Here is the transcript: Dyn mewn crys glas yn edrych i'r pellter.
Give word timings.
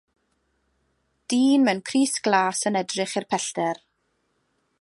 Dyn 1.29 1.61
mewn 1.67 1.83
crys 1.91 2.13
glas 2.29 2.59
yn 2.71 2.79
edrych 2.83 3.17
i'r 3.21 3.29
pellter. 3.35 3.77